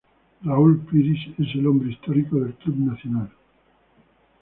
Raúl 0.43 0.79
Piris 0.79 1.27
es 1.37 1.53
el 1.53 1.67
hombre 1.67 1.91
histórico 1.91 2.39
del 2.39 2.55
club 2.55 2.75
Nacional. 2.79 3.29